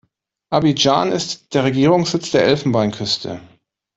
Abidjan 0.51 1.11
ist 1.11 1.53
der 1.53 1.63
Regierungssitz 1.63 2.31
der 2.31 2.45
Elfenbeinküste. 2.45 3.39